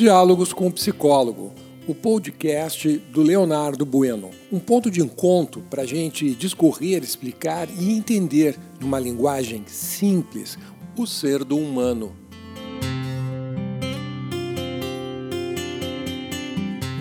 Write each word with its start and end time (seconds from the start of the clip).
Diálogos 0.00 0.54
com 0.54 0.66
o 0.66 0.72
Psicólogo, 0.72 1.52
o 1.86 1.94
podcast 1.94 2.88
do 3.12 3.20
Leonardo 3.20 3.84
Bueno. 3.84 4.30
Um 4.50 4.58
ponto 4.58 4.90
de 4.90 5.02
encontro 5.02 5.60
para 5.68 5.82
a 5.82 5.86
gente 5.86 6.34
discorrer, 6.34 7.02
explicar 7.02 7.68
e 7.68 7.92
entender, 7.92 8.56
numa 8.80 8.98
linguagem 8.98 9.62
simples, 9.66 10.56
o 10.96 11.06
ser 11.06 11.44
do 11.44 11.58
humano. 11.58 12.16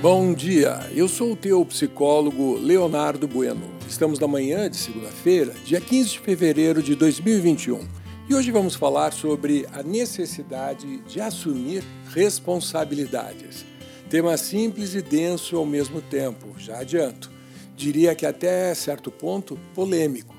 Bom 0.01 0.33
dia, 0.33 0.85
eu 0.93 1.07
sou 1.07 1.31
o 1.31 1.37
teu 1.37 1.65
psicólogo 1.65 2.57
Leonardo 2.57 3.29
Bueno. 3.29 3.61
Estamos 3.87 4.19
na 4.19 4.27
manhã 4.27 4.69
de 4.69 4.75
segunda-feira, 4.75 5.53
dia 5.63 5.79
15 5.79 6.09
de 6.09 6.19
fevereiro 6.19 6.83
de 6.83 6.95
2021. 6.95 7.98
E 8.29 8.35
hoje 8.35 8.51
vamos 8.51 8.75
falar 8.75 9.11
sobre 9.11 9.65
a 9.73 9.81
necessidade 9.81 10.99
de 10.99 11.19
assumir 11.19 11.83
responsabilidades. 12.13 13.65
Tema 14.07 14.37
simples 14.37 14.93
e 14.93 15.01
denso 15.01 15.57
ao 15.57 15.65
mesmo 15.65 15.99
tempo, 15.99 16.53
já 16.55 16.77
adianto. 16.77 17.31
Diria 17.75 18.13
que 18.13 18.27
até 18.27 18.75
certo 18.75 19.09
ponto 19.09 19.59
polêmico. 19.73 20.35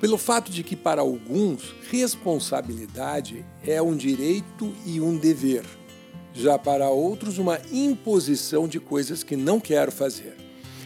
Pelo 0.00 0.16
fato 0.16 0.50
de 0.50 0.62
que, 0.62 0.74
para 0.74 1.02
alguns, 1.02 1.74
responsabilidade 1.90 3.44
é 3.62 3.82
um 3.82 3.94
direito 3.94 4.74
e 4.86 4.98
um 4.98 5.14
dever, 5.14 5.66
já 6.32 6.58
para 6.58 6.88
outros, 6.88 7.36
uma 7.36 7.60
imposição 7.70 8.66
de 8.66 8.80
coisas 8.80 9.22
que 9.22 9.36
não 9.36 9.60
quero 9.60 9.92
fazer. 9.92 10.34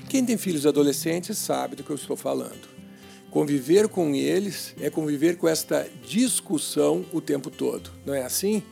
Quem 0.09 0.25
tem 0.25 0.37
filhos 0.37 0.67
adolescentes 0.67 1.39
sabe 1.39 1.77
do 1.77 1.85
que 1.85 1.91
eu 1.91 1.97
estou 1.97 2.17
falando. 2.17 2.76
Conviver 3.37 3.87
com 3.87 4.15
eles 4.15 4.75
é 4.81 4.89
conviver 4.89 5.37
com 5.37 5.47
esta 5.47 5.87
discussão 6.03 7.05
o 7.13 7.21
tempo 7.21 7.51
todo, 7.51 7.91
não 8.07 8.15
é 8.15 8.23
assim? 8.23 8.63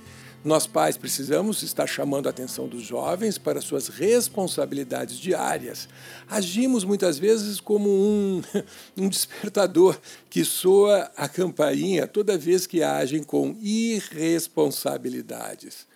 Nós 0.43 0.67
pais 0.67 0.97
precisamos 0.97 1.63
estar 1.63 1.87
chamando 1.87 2.29
a 2.29 2.31
atenção 2.31 2.67
dos 2.67 2.83
jovens 2.83 3.37
para 3.37 3.61
suas 3.61 3.89
responsabilidades 3.89 5.19
diárias. 5.19 5.87
Agimos 6.27 6.83
muitas 6.83 7.19
vezes 7.19 7.61
como 7.61 7.91
um, 7.91 8.41
um 8.97 9.07
despertador 9.07 10.01
que 10.31 10.47
soa 10.47 11.13
a 11.15 11.29
campainha 11.29 12.07
toda 12.07 12.39
vez 12.39 12.67
que 12.67 12.83
agem 12.83 13.23
com 13.23 13.55
irresponsabilidades. 13.61 15.87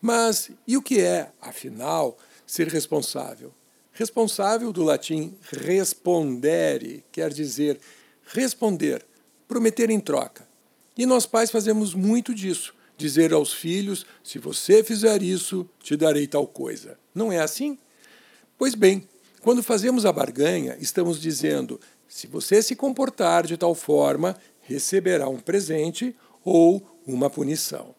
Mas 0.00 0.52
e 0.68 0.76
o 0.76 0.82
que 0.82 1.00
é, 1.00 1.32
afinal, 1.42 2.16
ser 2.46 2.68
responsável? 2.68 3.52
Responsável 3.92 4.72
do 4.72 4.84
latim 4.84 5.36
respondere, 5.50 7.04
quer 7.10 7.32
dizer 7.32 7.80
responder, 8.26 9.04
prometer 9.46 9.90
em 9.90 10.00
troca. 10.00 10.46
E 10.96 11.06
nós 11.06 11.26
pais 11.26 11.50
fazemos 11.50 11.94
muito 11.94 12.34
disso, 12.34 12.74
dizer 12.96 13.32
aos 13.32 13.52
filhos: 13.52 14.06
se 14.22 14.38
você 14.38 14.82
fizer 14.82 15.22
isso, 15.22 15.68
te 15.82 15.96
darei 15.96 16.26
tal 16.26 16.46
coisa. 16.46 16.98
Não 17.14 17.32
é 17.32 17.40
assim? 17.40 17.78
Pois 18.56 18.74
bem, 18.74 19.08
quando 19.40 19.62
fazemos 19.62 20.06
a 20.06 20.12
barganha, 20.12 20.76
estamos 20.80 21.20
dizendo: 21.20 21.80
se 22.08 22.26
você 22.26 22.62
se 22.62 22.76
comportar 22.76 23.46
de 23.46 23.56
tal 23.56 23.74
forma, 23.74 24.36
receberá 24.62 25.28
um 25.28 25.38
presente 25.38 26.14
ou 26.44 26.98
uma 27.06 27.28
punição. 27.28 27.94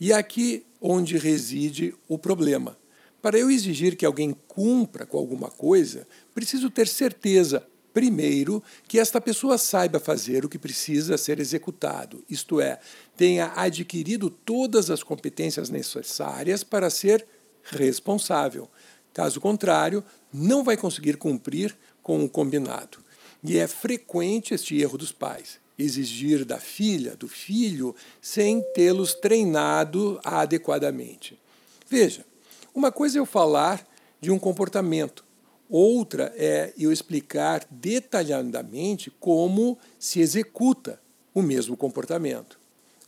E 0.00 0.12
aqui 0.12 0.64
onde 0.80 1.18
reside 1.18 1.94
o 2.06 2.18
problema. 2.18 2.76
Para 3.20 3.38
eu 3.38 3.50
exigir 3.50 3.96
que 3.96 4.06
alguém 4.06 4.36
cumpra 4.46 5.04
com 5.04 5.18
alguma 5.18 5.50
coisa, 5.50 6.06
preciso 6.34 6.70
ter 6.70 6.86
certeza, 6.86 7.66
Primeiro, 7.96 8.62
que 8.86 8.98
esta 8.98 9.22
pessoa 9.22 9.56
saiba 9.56 9.98
fazer 9.98 10.44
o 10.44 10.50
que 10.50 10.58
precisa 10.58 11.16
ser 11.16 11.40
executado, 11.40 12.22
isto 12.28 12.60
é, 12.60 12.78
tenha 13.16 13.54
adquirido 13.56 14.28
todas 14.28 14.90
as 14.90 15.02
competências 15.02 15.70
necessárias 15.70 16.62
para 16.62 16.90
ser 16.90 17.26
responsável. 17.62 18.68
Caso 19.14 19.40
contrário, 19.40 20.04
não 20.30 20.62
vai 20.62 20.76
conseguir 20.76 21.16
cumprir 21.16 21.74
com 22.02 22.22
o 22.22 22.28
combinado. 22.28 22.98
E 23.42 23.56
é 23.56 23.66
frequente 23.66 24.52
este 24.52 24.78
erro 24.78 24.98
dos 24.98 25.10
pais 25.10 25.58
exigir 25.78 26.44
da 26.44 26.58
filha, 26.58 27.16
do 27.16 27.28
filho, 27.28 27.96
sem 28.20 28.62
tê-los 28.74 29.14
treinado 29.14 30.20
adequadamente. 30.22 31.40
Veja, 31.88 32.26
uma 32.74 32.92
coisa 32.92 33.16
é 33.16 33.20
eu 33.20 33.26
falar 33.26 33.82
de 34.20 34.30
um 34.30 34.38
comportamento, 34.38 35.25
Outra 35.68 36.32
é 36.36 36.72
eu 36.78 36.92
explicar 36.92 37.66
detalhadamente 37.70 39.10
como 39.18 39.78
se 39.98 40.20
executa 40.20 41.00
o 41.34 41.42
mesmo 41.42 41.76
comportamento. 41.76 42.58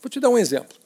Vou 0.03 0.11
te 0.11 0.21
dar 0.21 0.29
um 0.29 0.39
exemplo. 0.39 0.77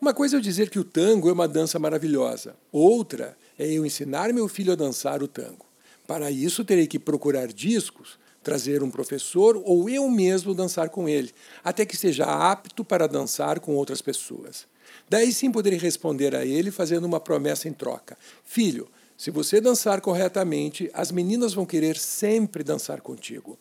Uma 0.00 0.12
coisa 0.12 0.36
é 0.36 0.38
eu 0.38 0.42
dizer 0.42 0.70
que 0.70 0.78
o 0.78 0.84
tango 0.84 1.28
é 1.28 1.32
uma 1.32 1.48
dança 1.48 1.78
maravilhosa. 1.78 2.56
Outra 2.70 3.36
é 3.58 3.66
eu 3.66 3.86
ensinar 3.86 4.32
meu 4.32 4.48
filho 4.48 4.72
a 4.72 4.76
dançar 4.76 5.22
o 5.22 5.28
tango. 5.28 5.64
Para 6.06 6.30
isso, 6.30 6.64
terei 6.64 6.86
que 6.86 6.98
procurar 6.98 7.46
discos, 7.46 8.18
trazer 8.42 8.82
um 8.82 8.90
professor 8.90 9.60
ou 9.64 9.88
eu 9.88 10.08
mesmo 10.10 10.52
dançar 10.52 10.90
com 10.90 11.08
ele, 11.08 11.32
até 11.62 11.86
que 11.86 11.96
seja 11.96 12.26
apto 12.26 12.84
para 12.84 13.08
dançar 13.08 13.60
com 13.60 13.74
outras 13.74 14.02
pessoas. 14.02 14.66
Daí 15.08 15.32
sim 15.32 15.50
poderei 15.50 15.78
responder 15.78 16.34
a 16.34 16.44
ele 16.44 16.70
fazendo 16.70 17.04
uma 17.04 17.20
promessa 17.20 17.68
em 17.68 17.72
troca: 17.72 18.18
Filho, 18.44 18.86
se 19.16 19.30
você 19.30 19.60
dançar 19.60 20.00
corretamente, 20.00 20.90
as 20.92 21.10
meninas 21.12 21.54
vão 21.54 21.64
querer 21.64 21.96
sempre 21.96 22.64
dançar 22.64 23.00
contigo. 23.00 23.58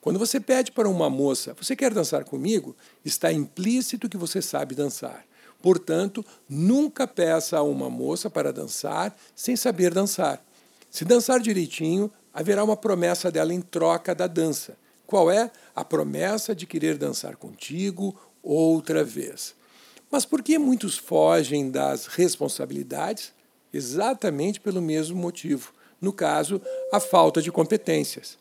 Quando 0.00 0.18
você 0.18 0.40
pede 0.40 0.72
para 0.72 0.88
uma 0.88 1.08
moça, 1.08 1.54
você 1.54 1.76
quer 1.76 1.92
dançar 1.92 2.24
comigo? 2.24 2.76
Está 3.04 3.32
implícito 3.32 4.08
que 4.08 4.16
você 4.16 4.40
sabe 4.42 4.74
dançar. 4.74 5.24
Portanto, 5.60 6.24
nunca 6.48 7.06
peça 7.06 7.58
a 7.58 7.62
uma 7.62 7.90
moça 7.90 8.30
para 8.30 8.52
dançar 8.52 9.16
sem 9.34 9.56
saber 9.56 9.92
dançar. 9.92 10.42
Se 10.90 11.04
dançar 11.04 11.40
direitinho, 11.40 12.10
haverá 12.32 12.62
uma 12.62 12.76
promessa 12.76 13.30
dela 13.30 13.52
em 13.52 13.60
troca 13.60 14.14
da 14.14 14.26
dança. 14.26 14.76
Qual 15.06 15.30
é? 15.30 15.50
A 15.74 15.84
promessa 15.84 16.54
de 16.54 16.66
querer 16.66 16.96
dançar 16.96 17.36
contigo 17.36 18.14
outra 18.42 19.02
vez. 19.02 19.54
Mas 20.10 20.24
por 20.24 20.42
que 20.42 20.58
muitos 20.58 20.96
fogem 20.96 21.70
das 21.70 22.06
responsabilidades? 22.06 23.32
Exatamente 23.72 24.60
pelo 24.60 24.80
mesmo 24.80 25.16
motivo. 25.16 25.72
No 26.00 26.12
caso, 26.12 26.60
a 26.92 27.00
falta 27.00 27.42
de 27.42 27.50
competências. 27.50 28.38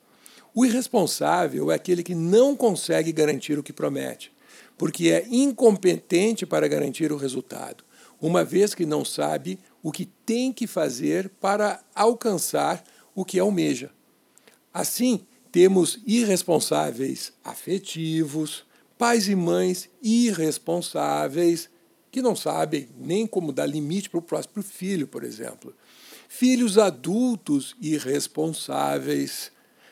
O 0.54 0.66
irresponsável 0.66 1.72
é 1.72 1.76
aquele 1.76 2.04
que 2.04 2.16
não 2.16 2.56
consegue 2.56 3.12
garantir 3.12 3.60
o 3.60 3.64
que 3.64 3.74
promete, 3.74 4.32
porque 4.78 5.10
é 5.10 5.26
incompetente 5.30 6.46
para 6.46 6.68
garantir 6.68 7.12
o 7.12 7.18
resultado, 7.18 7.84
uma 8.20 8.44
vez 8.44 8.74
que 8.74 8.86
não 8.86 9.06
sabe 9.06 9.60
o 9.84 9.92
que 9.92 10.06
tem 10.06 10.52
que 10.52 10.66
fazer 10.66 11.30
para 11.40 11.84
alcançar 11.94 12.84
o 13.14 13.24
que 13.24 13.40
almeja. 13.40 13.92
Assim, 14.74 15.26
temos 15.52 16.00
irresponsáveis 16.06 17.34
afetivos, 17.44 18.66
pais 18.98 19.28
e 19.28 19.36
mães 19.36 19.90
irresponsáveis, 20.02 21.70
que 22.17 22.22
não 22.23 22.35
sabem 22.35 22.89
nem 22.97 23.28
como 23.28 23.51
dar 23.51 23.67
limite 23.67 24.09
para 24.09 24.17
o 24.17 24.23
próximo 24.23 24.63
filho, 24.63 25.05
por 25.05 25.23
exemplo. 25.23 25.72
Filhos 26.28 26.79
adultos 26.79 27.75
irresponsáveis, 27.79 29.51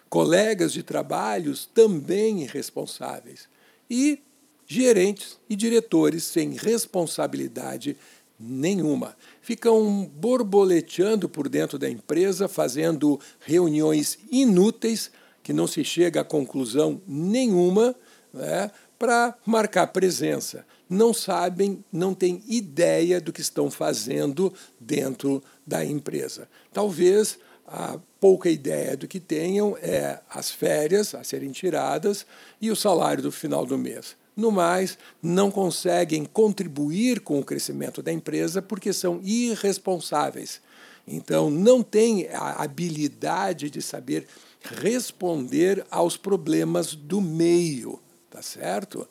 colegas 0.10 0.74
de 0.74 0.82
trabalhos 0.82 1.70
também 1.72 2.42
irresponsáveis, 2.42 3.48
e 3.88 4.18
gerentes 4.66 5.38
e 5.48 5.56
diretores 5.56 6.24
sem 6.24 6.54
responsabilidade 6.54 7.96
nenhuma. 8.40 9.16
Ficam 9.40 10.10
borboleteando 10.16 11.30
por 11.30 11.48
dentro 11.48 11.78
da 11.78 11.88
empresa, 11.88 12.48
fazendo 12.48 13.20
reuniões 13.40 14.18
inúteis, 14.32 15.12
que 15.44 15.54
não 15.54 15.68
se 15.68 15.84
chega 15.84 16.22
a 16.22 16.26
conclusão 16.26 17.00
nenhuma, 17.08 17.96
né, 18.34 18.72
para 18.98 19.36
marcar 19.46 19.88
presença 19.88 20.66
não 20.90 21.14
sabem, 21.14 21.84
não 21.92 22.14
têm 22.14 22.44
ideia 22.48 23.20
do 23.20 23.34
que 23.34 23.42
estão 23.42 23.72
fazendo 23.72 24.54
dentro 24.80 25.44
da 25.66 25.84
empresa. 25.84 26.48
Talvez 26.72 27.40
a 27.68 27.98
pouca 28.20 28.50
ideia 28.50 28.96
do 28.96 29.08
que 29.08 29.20
tenham 29.20 29.76
é 29.82 30.20
as 30.30 30.52
férias 30.52 31.16
a 31.16 31.24
serem 31.24 31.52
tiradas 31.52 32.26
e 32.62 32.70
o 32.70 32.76
salário 32.76 33.24
do 33.24 33.32
final 33.32 33.66
do 33.66 33.78
mês. 33.78 34.16
No 34.36 34.52
mais, 34.52 34.98
não 35.24 35.50
conseguem 35.50 36.26
contribuir 36.26 37.22
com 37.22 37.40
o 37.40 37.44
crescimento 37.44 38.04
da 38.04 38.12
empresa 38.12 38.62
porque 38.62 38.92
são 38.92 39.20
irresponsáveis. 39.24 40.62
Então, 41.08 41.50
não 41.50 41.82
têm 41.82 42.28
a 42.30 42.64
habilidade 42.64 43.70
de 43.70 43.82
saber 43.82 44.28
responder 44.62 45.86
aos 45.90 46.18
problemas 46.18 46.96
do 46.96 47.22
meio, 47.22 48.00
tá 48.36 48.42
certo? 48.42 49.08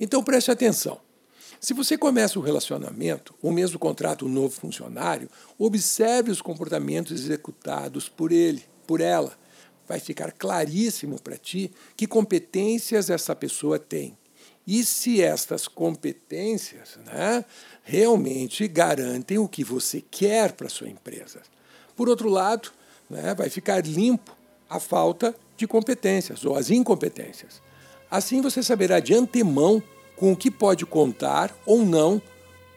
Então 0.00 0.24
preste 0.24 0.50
atenção. 0.50 0.98
Se 1.60 1.74
você 1.74 1.98
começa 1.98 2.38
um 2.38 2.42
relacionamento, 2.42 3.34
ou 3.42 3.52
mesmo 3.52 3.78
contrata 3.78 4.24
um 4.24 4.28
novo 4.28 4.50
funcionário, 4.50 5.28
observe 5.58 6.30
os 6.30 6.40
comportamentos 6.40 7.12
executados 7.12 8.08
por 8.08 8.32
ele, 8.32 8.64
por 8.86 9.00
ela. 9.00 9.36
Vai 9.86 10.00
ficar 10.00 10.32
claríssimo 10.32 11.20
para 11.20 11.36
ti 11.36 11.70
que 11.94 12.06
competências 12.06 13.10
essa 13.10 13.36
pessoa 13.36 13.78
tem. 13.78 14.16
e 14.66 14.82
se 14.82 15.20
estas 15.20 15.68
competências 15.68 16.98
né, 17.04 17.44
realmente 17.82 18.66
garantem 18.66 19.36
o 19.36 19.46
que 19.46 19.62
você 19.62 20.00
quer 20.00 20.52
para 20.52 20.70
sua 20.70 20.88
empresa. 20.88 21.42
Por 21.94 22.08
outro 22.08 22.30
lado, 22.30 22.70
né, 23.10 23.34
vai 23.34 23.50
ficar 23.50 23.84
limpo 23.84 24.34
a 24.70 24.80
falta 24.80 25.36
de 25.54 25.66
competências 25.66 26.46
ou 26.46 26.56
as 26.56 26.70
incompetências. 26.70 27.60
Assim 28.14 28.40
você 28.40 28.62
saberá 28.62 29.00
de 29.00 29.12
antemão 29.12 29.82
com 30.14 30.30
o 30.30 30.36
que 30.36 30.48
pode 30.48 30.86
contar 30.86 31.52
ou 31.66 31.84
não 31.84 32.22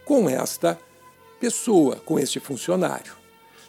com 0.03 0.27
esta 0.27 0.79
pessoa, 1.39 1.97
com 1.97 2.17
este 2.17 2.39
funcionário. 2.39 3.13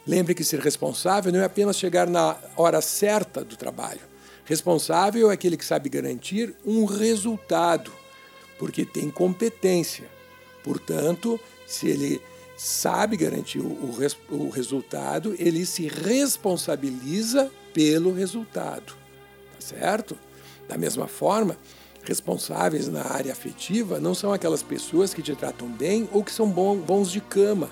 Lembre 0.07 0.33
que 0.33 0.43
ser 0.43 0.61
responsável 0.61 1.31
não 1.31 1.39
é 1.39 1.43
apenas 1.43 1.77
chegar 1.77 2.07
na 2.07 2.35
hora 2.57 2.81
certa 2.81 3.43
do 3.43 3.55
trabalho. 3.55 3.99
Responsável 4.45 5.29
é 5.29 5.33
aquele 5.35 5.55
que 5.55 5.63
sabe 5.63 5.89
garantir 5.89 6.55
um 6.65 6.85
resultado, 6.85 7.93
porque 8.57 8.83
tem 8.83 9.11
competência. 9.11 10.09
Portanto, 10.63 11.39
se 11.67 11.87
ele 11.87 12.19
sabe 12.57 13.15
garantir 13.15 13.59
o, 13.59 13.95
o 14.31 14.49
resultado, 14.49 15.35
ele 15.37 15.67
se 15.67 15.87
responsabiliza 15.87 17.51
pelo 17.75 18.11
resultado. 18.11 18.97
Tá 19.53 19.61
certo? 19.61 20.17
Da 20.69 20.77
mesma 20.77 21.07
forma, 21.07 21.57
responsáveis 22.03 22.87
na 22.87 23.01
área 23.11 23.31
afetiva 23.31 23.99
não 23.99 24.13
são 24.13 24.31
aquelas 24.31 24.61
pessoas 24.61 25.15
que 25.15 25.23
te 25.23 25.35
tratam 25.35 25.67
bem 25.67 26.07
ou 26.13 26.23
que 26.23 26.31
são 26.31 26.47
bons 26.47 27.11
de 27.11 27.19
cama. 27.19 27.69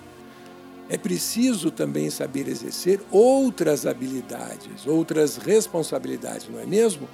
É 0.90 0.98
preciso 0.98 1.70
também 1.70 2.10
saber 2.10 2.48
exercer 2.48 3.00
outras 3.12 3.86
habilidades, 3.86 4.88
outras 4.88 5.38
responsabilidades, 5.38 6.50
não 6.50 6.60
é 6.60 6.66
mesmo? 6.66 7.08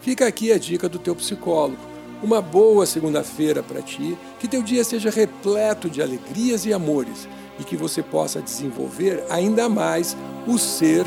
Fica 0.00 0.26
aqui 0.26 0.50
a 0.50 0.58
dica 0.58 0.88
do 0.88 0.98
teu 0.98 1.14
psicólogo. 1.14 1.78
Uma 2.20 2.40
boa 2.40 2.84
segunda-feira 2.86 3.62
para 3.62 3.82
ti, 3.82 4.16
que 4.40 4.48
teu 4.48 4.62
dia 4.62 4.82
seja 4.82 5.10
repleto 5.10 5.88
de 5.88 6.02
alegrias 6.02 6.64
e 6.66 6.72
amores 6.72 7.28
e 7.60 7.64
que 7.64 7.76
você 7.76 8.02
possa 8.02 8.40
desenvolver 8.40 9.24
ainda 9.28 9.68
mais 9.68 10.16
o 10.46 10.58
ser 10.58 11.04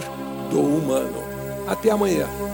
do 0.52 0.60
humano. 0.62 1.24
Até 1.68 1.90
amanhã. 1.90 2.45